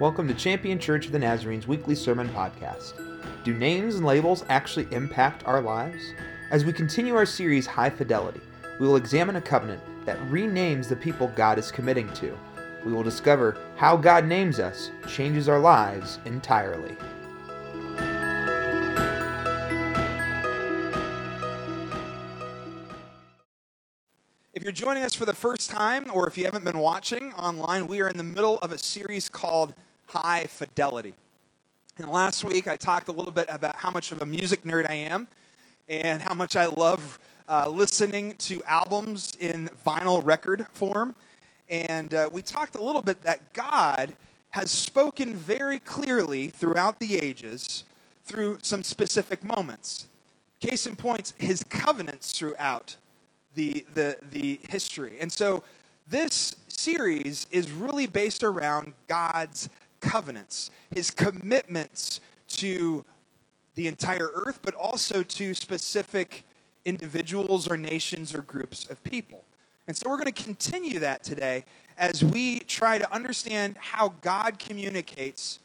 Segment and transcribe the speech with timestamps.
[0.00, 2.92] Welcome to Champion Church of the Nazarene's weekly sermon podcast.
[3.42, 6.00] Do names and labels actually impact our lives?
[6.52, 8.40] As we continue our series, High Fidelity,
[8.78, 12.32] we will examine a covenant that renames the people God is committing to.
[12.86, 16.94] We will discover how God names us changes our lives entirely.
[24.54, 27.88] If you're joining us for the first time, or if you haven't been watching online,
[27.88, 29.74] we are in the middle of a series called
[30.08, 31.12] High Fidelity.
[31.98, 34.88] And last week, I talked a little bit about how much of a music nerd
[34.88, 35.28] I am
[35.86, 41.14] and how much I love uh, listening to albums in vinyl record form.
[41.68, 44.14] And uh, we talked a little bit that God
[44.50, 47.84] has spoken very clearly throughout the ages
[48.24, 50.06] through some specific moments.
[50.60, 52.96] Case in point, his covenants throughout
[53.54, 55.18] the, the, the history.
[55.20, 55.62] And so
[56.08, 59.68] this series is really based around God's
[60.00, 63.04] covenants, his commitments to
[63.74, 66.44] the entire earth, but also to specific
[66.84, 69.44] individuals or nations or groups of people.
[69.86, 71.64] And so we're going to continue that today
[71.96, 75.58] as we try to understand how God communicates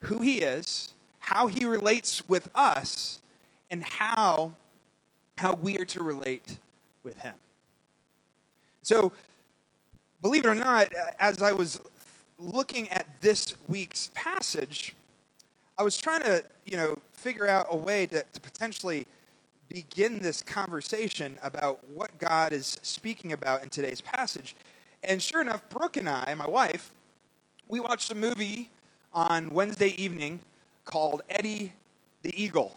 [0.00, 3.20] who he is, how he relates with us,
[3.70, 4.52] and how,
[5.38, 6.58] how we are to relate
[7.02, 7.34] with him.
[8.82, 9.12] So,
[10.22, 11.80] believe it or not, as I was
[12.38, 14.94] looking at this week's passage,
[15.78, 19.06] I was trying to, you know, figure out a way to, to potentially
[19.68, 24.54] begin this conversation about what God is speaking about in today's passage.
[25.02, 26.92] And sure enough, Brooke and I, my wife,
[27.68, 28.70] we watched a movie
[29.12, 30.40] on Wednesday evening
[30.84, 31.72] called Eddie
[32.22, 32.76] the Eagle.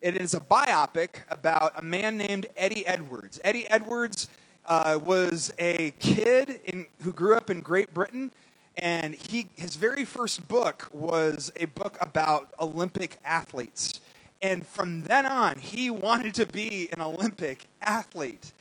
[0.00, 3.40] It is a biopic about a man named Eddie Edwards.
[3.42, 4.28] Eddie Edwards
[4.66, 8.30] uh, was a kid in, who grew up in Great Britain,
[8.78, 14.00] and he, his very first book was a book about Olympic athletes.
[14.40, 18.52] And from then on, he wanted to be an Olympic athlete.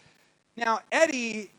[0.55, 1.51] Now, Eddie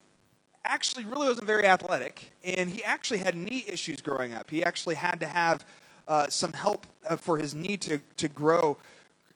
[0.65, 4.51] actually really wasn't very athletic, and he actually had knee issues growing up.
[4.51, 5.65] He actually had to have
[6.09, 8.77] uh, some help uh, for his knee to, to grow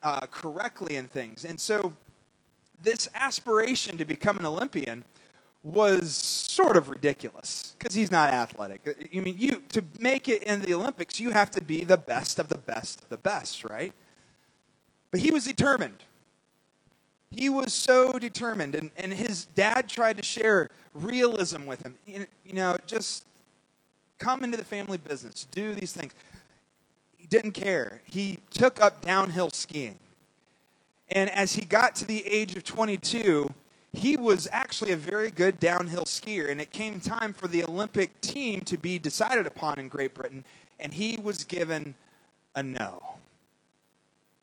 [0.03, 1.45] uh, correctly and things.
[1.45, 1.93] And so
[2.81, 5.05] this aspiration to become an Olympian
[5.63, 8.81] was sort of ridiculous because he's not athletic.
[8.85, 11.97] Uh, I mean, you to make it in the Olympics, you have to be the
[11.97, 13.93] best of the best of the best, right?
[15.11, 16.03] But he was determined.
[17.31, 21.95] He was so determined, and, and his dad tried to share realism with him.
[22.05, 23.25] You know, just
[24.19, 26.13] come into the family business, do these things.
[27.17, 28.01] He didn't care.
[28.05, 29.97] He took up downhill skiing.
[31.09, 33.49] And as he got to the age of 22,
[33.93, 36.49] he was actually a very good downhill skier.
[36.49, 40.43] And it came time for the Olympic team to be decided upon in Great Britain,
[40.79, 41.95] and he was given
[42.55, 43.01] a no.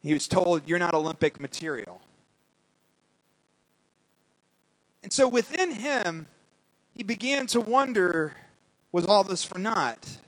[0.02, 2.00] He was told, You're not Olympic material.
[5.02, 6.26] And so within him,
[6.94, 8.34] he began to wonder
[8.92, 10.18] was all this for naught?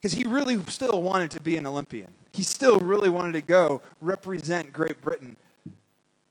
[0.00, 3.80] Because he really still wanted to be an Olympian he still really wanted to go
[4.00, 5.36] represent Great Britain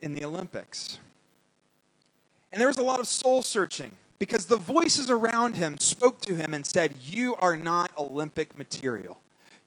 [0.01, 1.00] in the Olympics.
[2.53, 6.35] And there was a lot of soul searching because the voices around him spoke to
[6.35, 9.19] him and said, You are not Olympic material.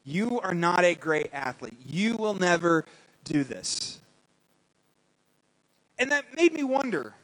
[0.04, 1.76] You are not a great athlete.
[1.84, 2.86] You will never
[3.24, 4.00] do this.
[5.98, 7.14] And that made me wonder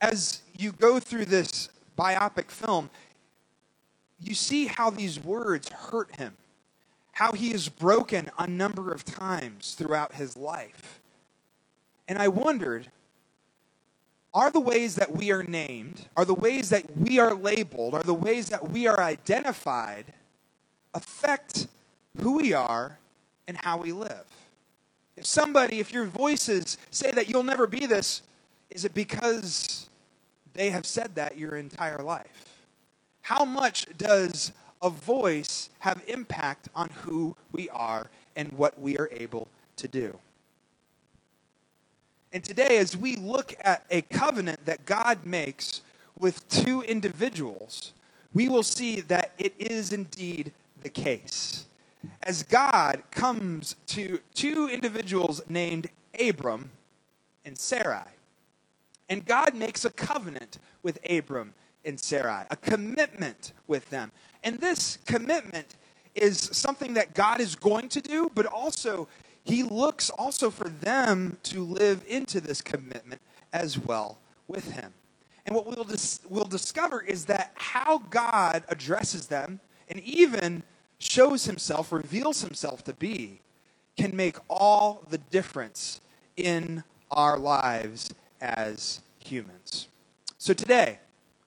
[0.00, 2.90] as you go through this biopic film,
[4.20, 6.36] you see how these words hurt him
[7.12, 11.00] how he is broken a number of times throughout his life.
[12.08, 12.90] And I wondered
[14.34, 18.02] are the ways that we are named, are the ways that we are labeled, are
[18.02, 20.06] the ways that we are identified
[20.94, 21.66] affect
[22.20, 22.98] who we are
[23.46, 24.24] and how we live?
[25.16, 28.22] If somebody, if your voices say that you'll never be this,
[28.70, 29.88] is it because
[30.54, 32.64] they have said that your entire life?
[33.20, 34.52] How much does
[34.82, 40.18] a voice have impact on who we are and what we are able to do.
[42.32, 45.82] And today, as we look at a covenant that God makes
[46.18, 47.92] with two individuals,
[48.32, 50.52] we will see that it is indeed
[50.82, 51.66] the case.
[52.22, 55.88] As God comes to two individuals named
[56.18, 56.70] Abram
[57.44, 58.08] and Sarai,
[59.10, 61.52] and God makes a covenant with Abram
[61.84, 64.10] and Sarai, a commitment with them.
[64.42, 65.76] And this commitment
[66.14, 69.08] is something that God is going to do, but also
[69.44, 73.20] he looks also for them to live into this commitment
[73.52, 74.92] as well with him.
[75.44, 80.62] And what we'll, dis- we'll discover is that how God addresses them and even
[80.98, 83.40] shows himself, reveals himself to be,
[83.96, 86.00] can make all the difference
[86.36, 89.88] in our lives as humans.
[90.38, 90.98] So today,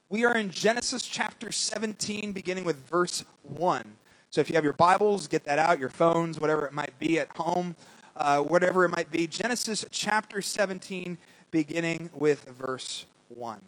[0.08, 3.96] we are in Genesis chapter 17, beginning with verse 1.
[4.30, 7.18] So if you have your Bibles, get that out, your phones, whatever it might be
[7.18, 7.76] at home,
[8.16, 9.26] uh, whatever it might be.
[9.26, 11.18] Genesis chapter 17,
[11.50, 13.60] beginning with verse 1.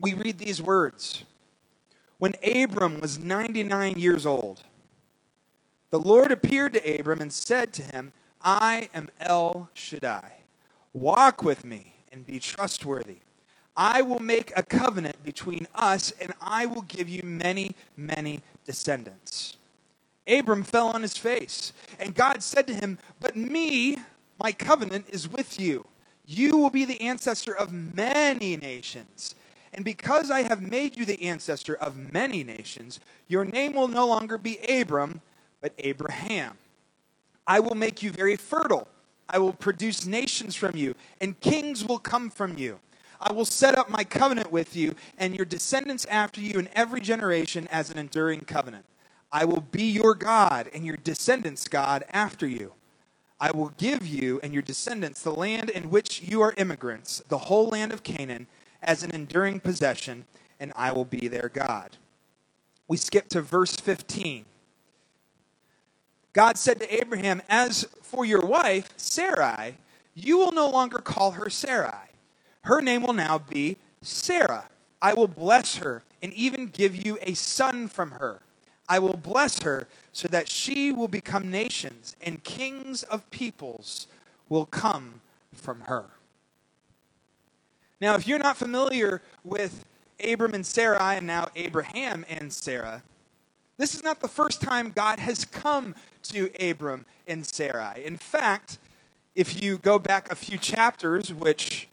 [0.00, 1.24] We read these words
[2.18, 4.62] When Abram was 99 years old,
[5.90, 8.12] the Lord appeared to Abram and said to him,
[8.42, 10.32] I am El Shaddai.
[10.92, 13.18] Walk with me and be trustworthy.
[13.76, 19.56] I will make a covenant between us, and I will give you many, many descendants.
[20.28, 23.96] Abram fell on his face, and God said to him, But me,
[24.38, 25.86] my covenant is with you.
[26.26, 29.34] You will be the ancestor of many nations.
[29.72, 34.06] And because I have made you the ancestor of many nations, your name will no
[34.06, 35.22] longer be Abram,
[35.62, 36.58] but Abraham.
[37.46, 38.86] I will make you very fertile.
[39.30, 42.80] I will produce nations from you, and kings will come from you.
[43.20, 47.00] I will set up my covenant with you and your descendants after you in every
[47.00, 48.84] generation as an enduring covenant.
[49.32, 52.72] I will be your God and your descendants' God after you.
[53.40, 57.38] I will give you and your descendants the land in which you are immigrants, the
[57.38, 58.46] whole land of Canaan,
[58.82, 60.24] as an enduring possession,
[60.58, 61.96] and I will be their God.
[62.88, 64.44] We skip to verse 15.
[66.32, 69.76] God said to Abraham, As for your wife, Sarai,
[70.14, 72.07] you will no longer call her Sarai.
[72.68, 74.66] Her name will now be Sarah.
[75.00, 78.40] I will bless her and even give you a son from her.
[78.86, 84.06] I will bless her so that she will become nations, and kings of peoples
[84.50, 85.22] will come
[85.54, 86.04] from her.
[88.02, 89.86] Now, if you're not familiar with
[90.22, 93.02] Abram and Sarai, and now Abraham and Sarah,
[93.78, 95.94] this is not the first time God has come
[96.24, 98.04] to Abram and Sarai.
[98.04, 98.76] In fact,
[99.34, 101.88] if you go back a few chapters, which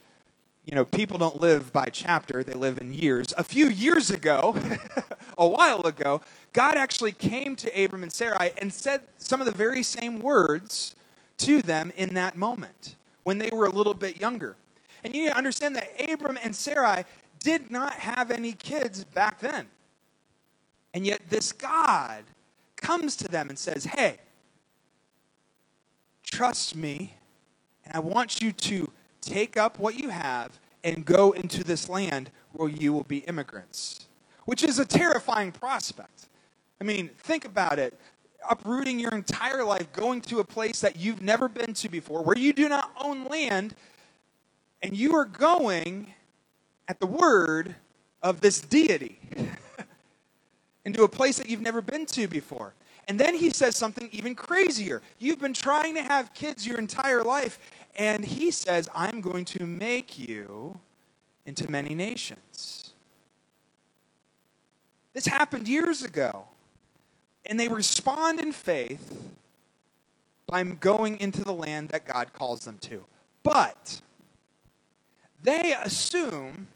[0.66, 3.34] you know, people don't live by chapter, they live in years.
[3.38, 4.56] A few years ago,
[5.38, 6.22] a while ago,
[6.54, 10.96] God actually came to Abram and Sarai and said some of the very same words
[11.38, 14.56] to them in that moment when they were a little bit younger.
[15.04, 17.06] And you need to understand that Abram and Sarai
[17.40, 19.68] did not have any kids back then.
[20.96, 22.24] And yet, this God
[22.76, 24.18] comes to them and says, Hey,
[26.24, 27.14] trust me,
[27.84, 28.90] and I want you to
[29.26, 34.08] take up what you have and go into this land where you will be immigrants,
[34.46, 36.28] which is a terrifying prospect.
[36.80, 38.00] I mean, think about it.
[38.50, 42.38] Uprooting your entire life, going to a place that you've never been to before, where
[42.38, 43.76] you do not own land,
[44.84, 46.14] and you are going
[46.88, 47.76] at the word
[48.22, 49.20] of this deity
[50.86, 52.74] into a place that you've never been to before.
[53.08, 55.02] And then he says something even crazier.
[55.20, 57.60] You've been trying to have kids your entire life,
[57.96, 60.80] and he says, I'm going to make you
[61.46, 62.94] into many nations.
[65.14, 66.46] This happened years ago.
[67.46, 69.34] And they respond in faith
[70.48, 73.06] by going into the land that God calls them to.
[73.44, 74.02] But
[75.44, 76.68] they assume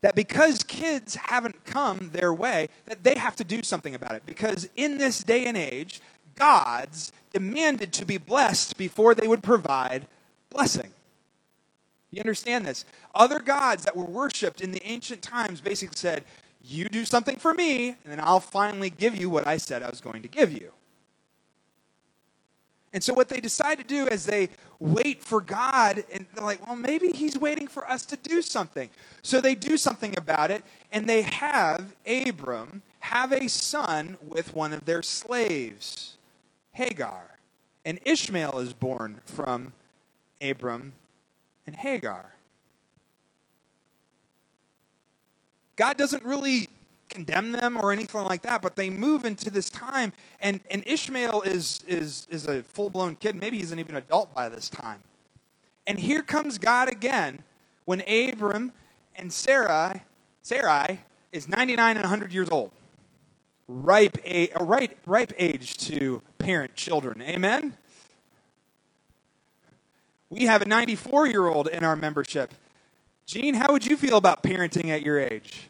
[0.00, 4.24] that because kids haven't come their way, that they have to do something about it.
[4.26, 6.00] Because in this day and age,
[6.34, 10.06] gods demanded to be blessed before they would provide
[10.50, 10.92] blessing.
[12.10, 12.84] You understand this?
[13.14, 16.24] Other gods that were worshipped in the ancient times basically said,
[16.62, 19.90] You do something for me, and then I'll finally give you what I said I
[19.90, 20.72] was going to give you.
[22.92, 26.66] And so, what they decide to do is they wait for God, and they're like,
[26.66, 28.88] well, maybe He's waiting for us to do something.
[29.22, 34.72] So, they do something about it, and they have Abram have a son with one
[34.72, 36.17] of their slaves.
[36.72, 37.38] Hagar.
[37.84, 39.72] And Ishmael is born from
[40.40, 40.92] Abram
[41.66, 42.34] and Hagar.
[45.76, 46.68] God doesn't really
[47.08, 51.42] condemn them or anything like that, but they move into this time, and, and Ishmael
[51.42, 53.36] is, is, is a full blown kid.
[53.36, 55.00] Maybe he's an even adult by this time.
[55.86, 57.42] And here comes God again
[57.86, 58.72] when Abram
[59.16, 60.02] and Sarai,
[60.42, 61.00] Sarai
[61.32, 62.70] is 99 and 100 years old
[63.68, 67.22] ripe, a, a ripe, ripe age to parent children.
[67.22, 67.76] Amen?
[70.30, 72.52] We have a 94 year old in our membership.
[73.26, 75.68] Gene, how would you feel about parenting at your age?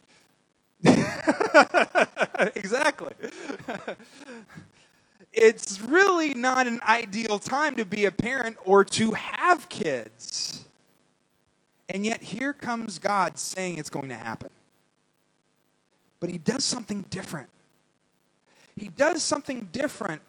[2.55, 3.13] exactly.
[5.33, 10.65] it's really not an ideal time to be a parent or to have kids.
[11.89, 14.51] And yet, here comes God saying it's going to happen.
[16.21, 17.49] But he does something different.
[18.81, 20.23] He does something different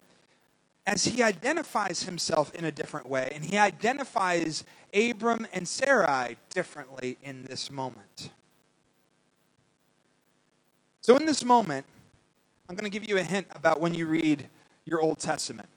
[0.86, 4.64] as he identifies himself in a different way, and he identifies
[4.94, 8.30] Abram and Sarai differently in this moment.
[11.00, 11.86] So, in this moment,
[12.68, 14.48] I'm going to give you a hint about when you read
[14.84, 15.68] your Old Testament.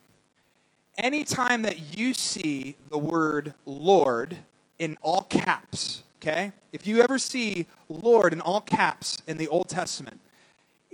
[0.96, 4.36] Anytime that you see the word Lord
[4.78, 6.52] in all caps, okay?
[6.72, 10.20] If you ever see Lord in all caps in the Old Testament,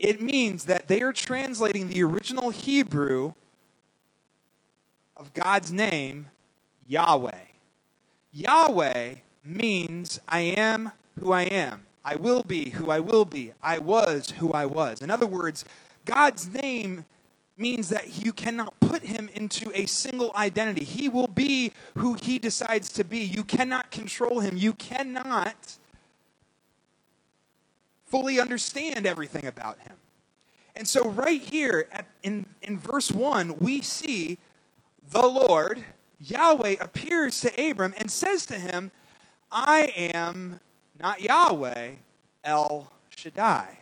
[0.00, 3.34] it means that they are translating the original Hebrew
[5.14, 6.28] of God's name,
[6.88, 7.44] Yahweh.
[8.32, 11.82] Yahweh means I am who I am.
[12.02, 13.52] I will be who I will be.
[13.62, 15.02] I was who I was.
[15.02, 15.66] In other words,
[16.06, 17.04] God's name
[17.58, 20.82] means that you cannot put him into a single identity.
[20.82, 23.18] He will be who he decides to be.
[23.18, 24.56] You cannot control him.
[24.56, 25.76] You cannot
[28.10, 29.96] fully understand everything about him.
[30.76, 34.38] And so, right here at, in, in verse 1, we see
[35.10, 35.84] the Lord,
[36.18, 38.90] Yahweh, appears to Abram and says to him,
[39.50, 40.60] I am
[41.00, 41.92] not Yahweh,
[42.44, 43.78] El Shaddai.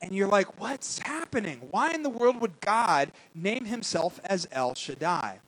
[0.00, 1.60] And you're like, what's happening?
[1.70, 5.38] Why in the world would God name himself as El Shaddai?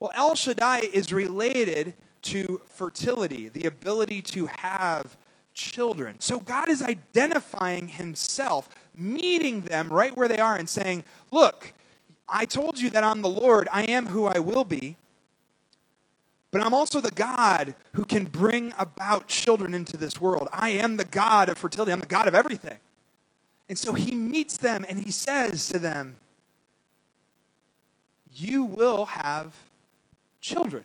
[0.00, 5.16] Well, El Shaddai is related to fertility, the ability to have
[5.58, 6.16] children.
[6.20, 11.74] So God is identifying himself, meeting them right where they are, and saying, Look,
[12.28, 14.96] I told you that I'm the Lord, I am who I will be.
[16.50, 20.48] But I'm also the God who can bring about children into this world.
[20.50, 21.92] I am the God of fertility.
[21.92, 22.78] I'm the God of everything.
[23.68, 26.16] And so he meets them and he says to them,
[28.32, 29.54] You will have
[30.40, 30.84] children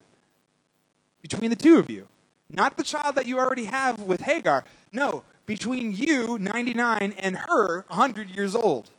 [1.21, 2.09] between the two of you.
[2.53, 4.63] Not the child that you already have with Hagar.
[4.91, 8.91] No, between you, 99, and her, 100 years old.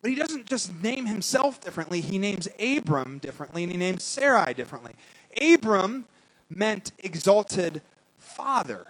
[0.00, 4.54] But he doesn't just name himself differently, he names Abram differently, and he names Sarai
[4.54, 4.94] differently.
[5.40, 6.06] Abram
[6.48, 7.82] meant exalted
[8.18, 8.86] father.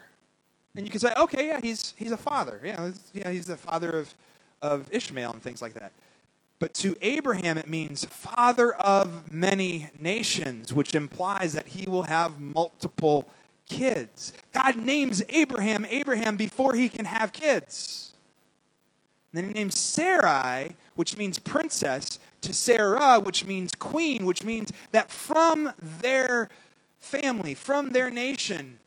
[0.74, 2.60] And you can say, okay, yeah, he's, he's a father.
[2.64, 4.14] Yeah, yeah, he's the father of,
[4.62, 5.92] of Ishmael and things like that.
[6.62, 12.38] But to Abraham, it means father of many nations, which implies that he will have
[12.38, 13.28] multiple
[13.68, 14.32] kids.
[14.52, 18.14] God names Abraham Abraham before he can have kids.
[19.32, 24.72] And then he names Sarai which means princess, to Sarah, which means queen, which means
[24.92, 26.48] that from their
[27.00, 28.78] family, from their nation,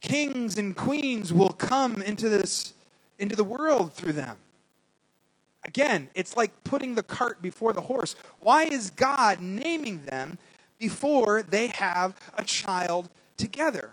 [0.00, 2.74] kings and queens will come into this
[3.18, 4.36] into the world through them.
[5.64, 8.16] Again, it's like putting the cart before the horse.
[8.40, 10.38] Why is God naming them
[10.78, 13.92] before they have a child together?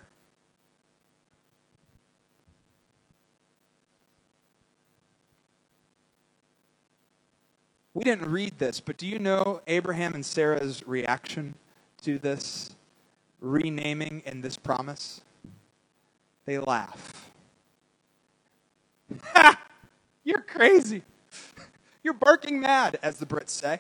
[7.94, 11.56] We didn't read this, but do you know Abraham and Sarah's reaction
[12.04, 12.76] to this
[13.40, 15.22] renaming and this promise?
[16.46, 17.32] They laugh.
[19.24, 19.62] Ha!
[20.26, 21.04] You're crazy.
[22.06, 23.80] You're barking mad, as the Brits say.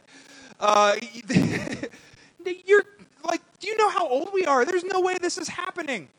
[0.59, 0.95] Uh,
[2.65, 2.83] you're
[3.23, 4.65] like, do you know how old we are?
[4.65, 6.09] There's no way this is happening.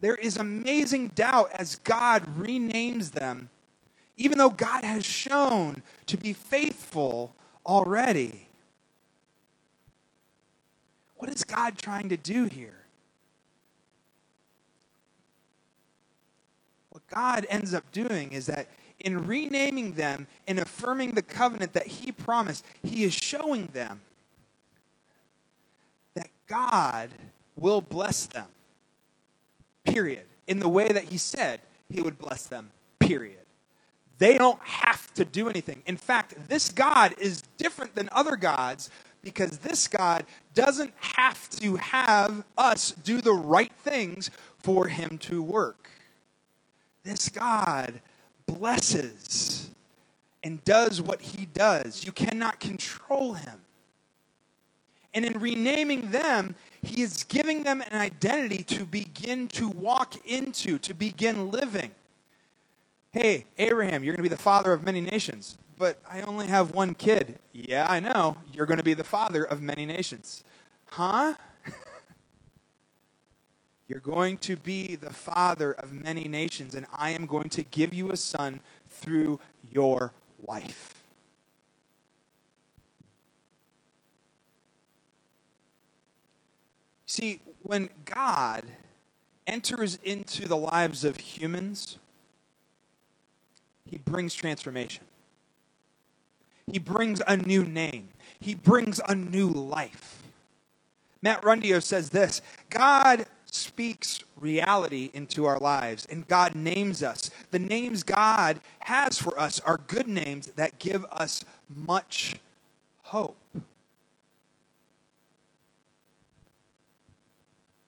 [0.00, 3.48] There is amazing doubt as God renames them
[4.16, 7.34] even though God has shown to be faithful
[7.66, 8.48] already.
[11.16, 12.84] What is God trying to do here?
[16.90, 18.68] What God ends up doing is that
[19.04, 24.00] in renaming them and affirming the covenant that He promised, He is showing them
[26.14, 27.10] that God
[27.56, 28.46] will bless them.
[29.84, 30.24] Period.
[30.48, 32.70] In the way that He said He would bless them.
[32.98, 33.38] Period.
[34.18, 35.82] They don't have to do anything.
[35.86, 38.90] In fact, this God is different than other gods
[39.22, 45.42] because this God doesn't have to have us do the right things for him to
[45.42, 45.88] work.
[47.02, 48.00] This God
[48.46, 49.70] blesses
[50.42, 52.04] and does what he does.
[52.04, 53.60] You cannot control him.
[55.14, 60.78] And in renaming them, he is giving them an identity to begin to walk into,
[60.78, 61.92] to begin living
[63.14, 66.74] hey, Abraham, you're going to be the father of many nations, but I only have
[66.74, 67.38] one kid.
[67.52, 68.36] Yeah, I know.
[68.52, 70.42] You're going to be the father of many nations.
[70.86, 71.34] Huh?
[73.86, 77.92] You're going to be the father of many nations, and I am going to give
[77.92, 80.94] you a son through your wife.
[87.06, 88.64] See, when God
[89.46, 91.98] enters into the lives of humans,
[93.88, 95.04] he brings transformation.
[96.66, 98.08] He brings a new name.
[98.40, 100.22] He brings a new life.
[101.22, 103.26] Matt Rundio says this God
[103.74, 107.32] speaks reality into our lives, and God names us.
[107.50, 112.36] The names God has for us are good names that give us much
[113.02, 113.36] hope.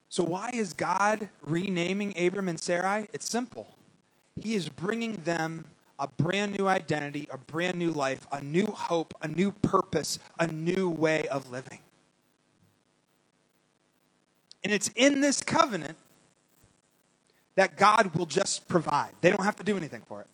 [0.08, 3.06] So, why is God renaming Abram and Sarai?
[3.12, 3.68] It's simple.
[4.42, 5.66] He is bringing them
[6.00, 10.48] a brand new identity, a brand new life, a new hope, a new purpose, a
[10.48, 11.78] new way of living.
[14.66, 15.96] And it's in this covenant
[17.54, 19.12] that God will just provide.
[19.20, 20.26] They don't have to do anything for it.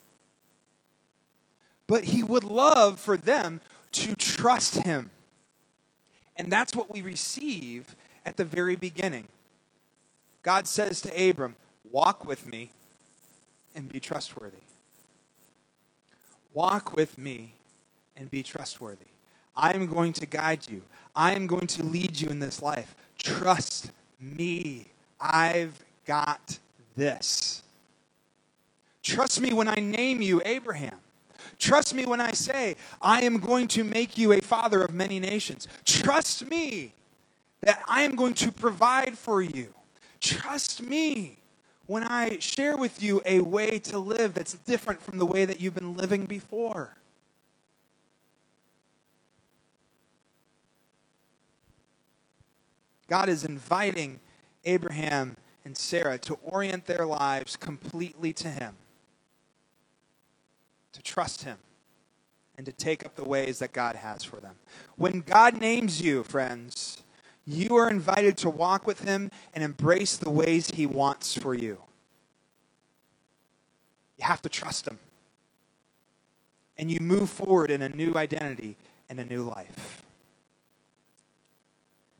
[1.86, 3.60] But He would love for them
[3.92, 5.10] to trust Him.
[6.34, 9.28] And that's what we receive at the very beginning.
[10.42, 11.54] God says to Abram,
[11.90, 12.70] Walk with me
[13.74, 14.64] and be trustworthy.
[16.54, 17.52] Walk with me
[18.16, 19.10] and be trustworthy.
[19.54, 20.80] I am going to guide you.
[21.14, 22.94] I am going to lead you in this life.
[23.18, 23.90] Trust
[24.22, 24.86] me.
[25.20, 26.58] I've got
[26.96, 27.62] this.
[29.02, 30.96] Trust me when I name you Abraham.
[31.58, 35.20] Trust me when I say, I am going to make you a father of many
[35.20, 35.68] nations.
[35.84, 36.92] Trust me
[37.60, 39.74] that I am going to provide for you.
[40.20, 41.38] Trust me
[41.86, 45.60] when I share with you a way to live that's different from the way that
[45.60, 46.96] you've been living before.
[53.12, 54.21] God is inviting
[54.64, 58.75] Abraham and Sarah to orient their lives completely to Him,
[60.95, 61.59] to trust Him,
[62.57, 64.54] and to take up the ways that God has for them.
[64.97, 67.02] When God names you, friends,
[67.45, 71.83] you are invited to walk with Him and embrace the ways He wants for you.
[74.16, 74.98] You have to trust Him.
[76.79, 78.79] And you move forward in a new identity
[79.11, 80.03] and a new life.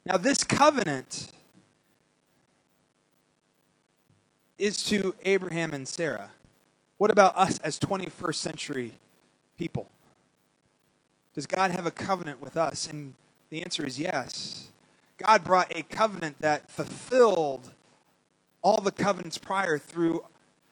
[0.04, 1.28] Now, this covenant
[4.58, 6.30] is to Abraham and Sarah.
[6.98, 8.92] What about us as 21st century
[9.58, 9.88] people?
[11.34, 12.86] Does God have a covenant with us?
[12.88, 13.14] And
[13.50, 14.68] the answer is yes.
[15.18, 17.72] God brought a covenant that fulfilled
[18.62, 20.24] all the covenants prior through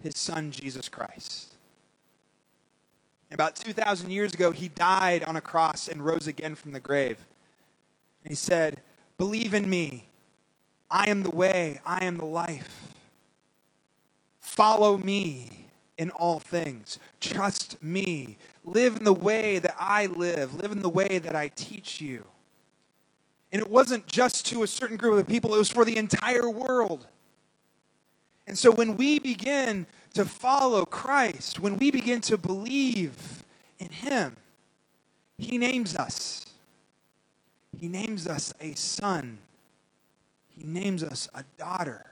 [0.02, 1.54] his son, Jesus Christ.
[3.32, 7.18] About 2,000 years ago, he died on a cross and rose again from the grave.
[8.24, 8.80] And he said,
[9.20, 10.06] Believe in me.
[10.90, 12.94] I am the way, I am the life.
[14.40, 15.66] Follow me
[15.98, 16.98] in all things.
[17.20, 18.38] Trust me.
[18.64, 22.24] Live in the way that I live, live in the way that I teach you.
[23.52, 26.48] And it wasn't just to a certain group of people, it was for the entire
[26.48, 27.06] world.
[28.46, 33.44] And so when we begin to follow Christ, when we begin to believe
[33.78, 34.38] in Him,
[35.36, 36.49] He names us.
[37.78, 39.38] He names us a son,
[40.56, 42.06] He names us a daughter.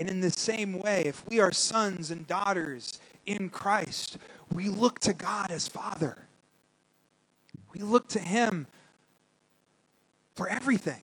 [0.00, 4.18] And in the same way, if we are sons and daughters in Christ,
[4.52, 6.18] we look to God as Father.
[7.72, 8.66] We look to Him
[10.34, 11.02] for everything.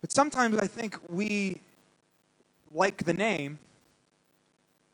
[0.00, 1.60] But sometimes I think we
[2.72, 3.58] like the name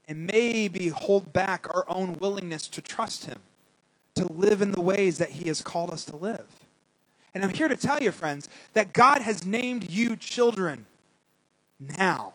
[0.09, 3.38] and maybe hold back our own willingness to trust Him,
[4.14, 6.47] to live in the ways that He has called us to live.
[7.35, 10.87] And I'm here to tell you, friends, that God has named you children
[11.79, 12.35] now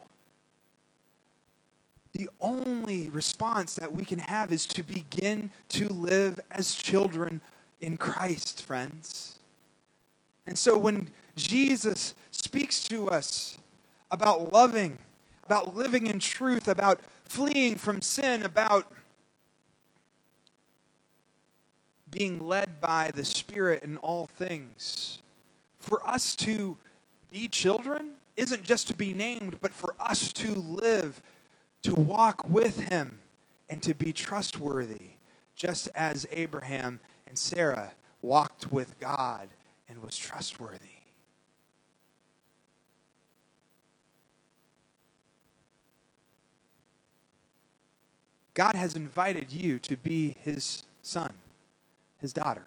[2.13, 7.41] the only response that we can have is to begin to live as children
[7.79, 9.39] in Christ, friends.
[10.45, 13.57] And so when Jesus speaks to us
[14.09, 14.97] about loving,
[15.45, 16.99] about living in truth, about
[17.31, 18.91] fleeing from sin, about
[22.09, 25.19] being led by the Spirit in all things,
[25.79, 26.75] for us to
[27.31, 31.21] be children isn't just to be named, but for us to live
[31.83, 33.19] to walk with him
[33.69, 35.11] and to be trustworthy,
[35.55, 39.47] just as Abraham and Sarah walked with God
[39.87, 41.00] and was trustworthy.
[48.53, 51.33] God has invited you to be his son,
[52.19, 52.65] his daughter.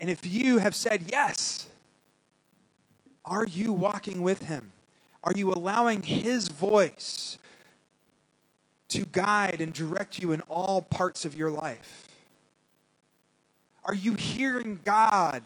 [0.00, 1.68] And if you have said yes,
[3.24, 4.72] are you walking with him?
[5.24, 7.38] Are you allowing His voice
[8.88, 12.08] to guide and direct you in all parts of your life?
[13.84, 15.42] Are you hearing God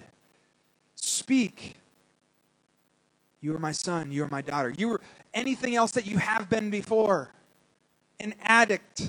[0.95, 1.77] speak
[3.47, 4.11] You are my son.
[4.11, 4.75] You are my daughter.
[4.77, 5.01] You are
[5.33, 7.31] anything else that you have been before
[8.19, 9.07] an addict,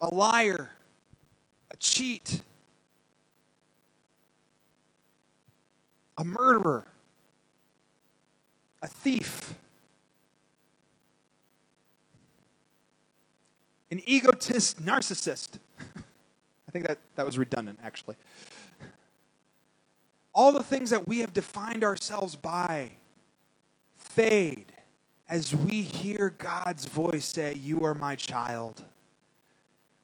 [0.00, 0.70] a liar,
[1.72, 2.42] a cheat,
[6.16, 6.86] a murderer,
[8.82, 9.54] a thief,
[13.90, 15.58] an egotist, narcissist.
[15.96, 18.14] I think that, that was redundant, actually.
[20.36, 22.90] All the things that we have defined ourselves by
[23.96, 24.70] fade
[25.30, 28.84] as we hear God's voice say, You are my child.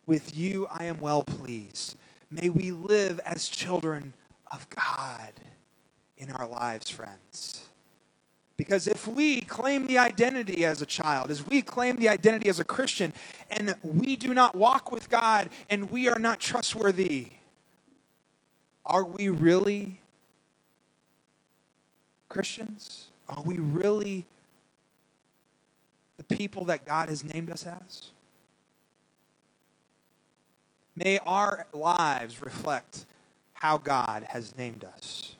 [0.06, 1.96] With you I am well pleased.
[2.30, 4.14] May we live as children
[4.50, 5.32] of God
[6.16, 7.66] in our lives, friends.
[8.56, 12.58] Because if we claim the identity as a child, as we claim the identity as
[12.58, 13.12] a Christian,
[13.50, 17.32] and we do not walk with God and we are not trustworthy,
[18.86, 19.98] are we really
[22.32, 23.08] Christians?
[23.28, 24.24] Are we really
[26.16, 28.10] the people that God has named us as?
[30.96, 33.04] May our lives reflect
[33.52, 35.36] how God has named us.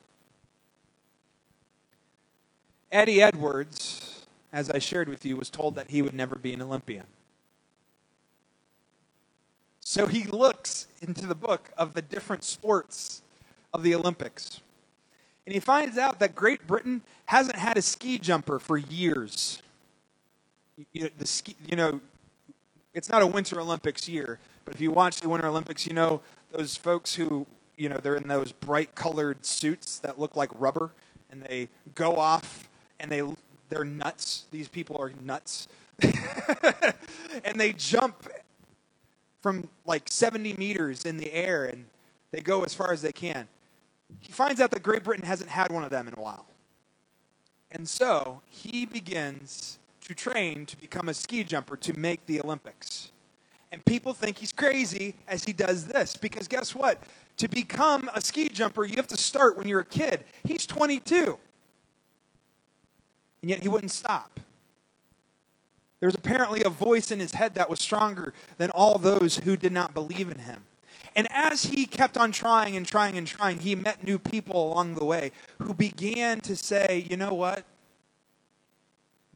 [2.91, 6.61] Eddie Edwards, as I shared with you, was told that he would never be an
[6.61, 7.07] Olympian.
[9.81, 13.23] So he looks into the book of the different sports
[13.73, 14.61] of the Olympics.
[15.47, 19.61] And he finds out that Great Britain hasn't had a ski jumper for years.
[20.93, 22.01] You know, the ski, you know,
[22.95, 26.21] it's not a Winter Olympics year, but if you watch the Winter Olympics, you know
[26.53, 30.93] those folks who, you know, they're in those bright colored suits that look like rubber
[31.31, 32.69] and they go off
[33.01, 33.23] and they
[33.69, 34.45] they're nuts.
[34.51, 35.67] These people are nuts.
[37.45, 38.29] and they jump
[39.41, 41.87] from like 70 meters in the air and
[42.31, 43.49] they go as far as they can.
[44.21, 46.47] He finds out that Great Britain hasn't had one of them in a while.
[47.71, 53.11] And so he begins to train to become a ski jumper to make the Olympics.
[53.71, 57.03] And people think he's crazy as he does this because guess what?
[57.39, 60.25] To become a ski jumper, you have to start when you're a kid.
[60.45, 61.39] He's 22
[63.43, 64.41] and yet he wouldn't stop.
[66.01, 69.57] There was apparently a voice in his head that was stronger than all those who
[69.57, 70.65] did not believe in him.
[71.15, 74.95] And as he kept on trying and trying and trying, he met new people along
[74.95, 77.65] the way who began to say, you know what?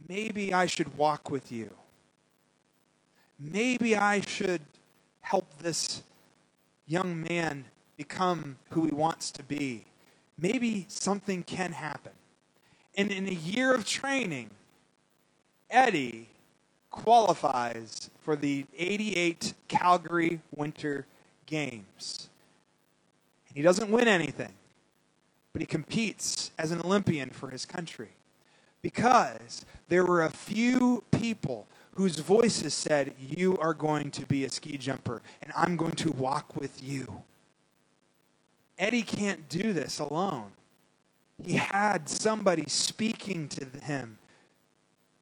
[0.08, 1.70] Maybe I should walk with you.
[3.38, 4.62] Maybe I should
[5.20, 6.02] help this
[6.86, 9.84] young man become who he wants to be.
[10.38, 12.12] Maybe something can happen.
[12.96, 14.50] And in a year of training,
[15.68, 16.28] Eddie
[16.90, 21.06] qualifies for the 88 Calgary Winter
[21.46, 22.28] Games.
[23.48, 24.52] And he doesn't win anything,
[25.52, 28.10] but he competes as an Olympian for his country
[28.82, 34.50] because there were a few people whose voices said, You are going to be a
[34.50, 37.22] ski jumper, and I'm going to walk with you.
[38.78, 40.52] Eddie can't do this alone.
[41.42, 44.18] He had somebody speaking to him.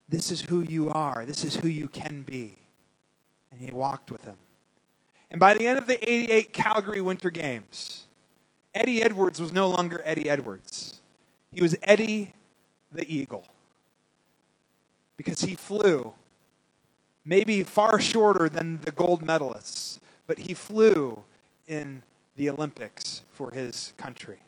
[0.08, 1.24] This is who you are.
[1.24, 2.56] This is who you can be.
[3.50, 4.37] And he walked with him.
[5.35, 8.05] And by the end of the 88 Calgary Winter Games,
[8.73, 11.01] Eddie Edwards was no longer Eddie Edwards.
[11.51, 12.35] He was Eddie
[12.92, 13.44] the Eagle.
[15.16, 16.12] Because he flew,
[17.25, 21.25] maybe far shorter than the gold medalists, but he flew
[21.66, 22.05] in
[22.37, 24.38] the Olympics for his country.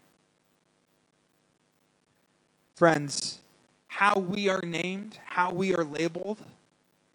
[2.77, 3.41] Friends,
[3.89, 6.39] how we are named, how we are labeled,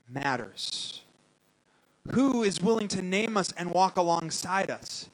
[0.10, 1.01] matters.
[2.12, 5.10] Who is willing to name us and walk alongside us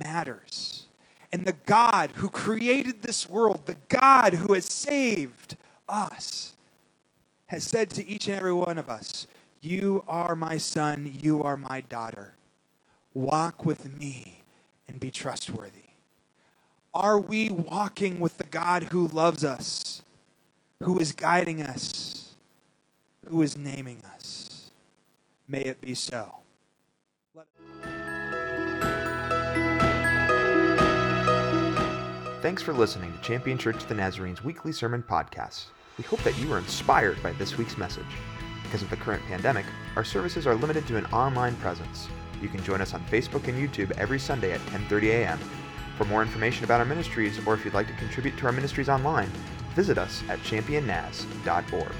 [0.00, 0.86] matters.
[1.32, 5.56] And the God who created this world, the God who has saved
[5.88, 6.54] us,
[7.46, 9.26] has said to each and every one of us,
[9.60, 12.34] You are my son, you are my daughter.
[13.14, 14.42] Walk with me
[14.88, 15.80] and be trustworthy.
[16.94, 20.02] Are we walking with the God who loves us,
[20.82, 22.34] who is guiding us,
[23.28, 24.41] who is naming us?
[25.52, 26.38] May it be so.
[32.40, 35.66] Thanks for listening to Champion Church of the Nazarene's weekly sermon podcast.
[35.98, 38.04] We hope that you were inspired by this week's message.
[38.62, 42.08] Because of the current pandemic, our services are limited to an online presence.
[42.40, 45.38] You can join us on Facebook and YouTube every Sunday at 10:30 a.m
[45.96, 48.88] for more information about our ministries, or if you'd like to contribute to our ministries
[48.88, 49.30] online,
[49.74, 51.94] visit us at championnaz.org.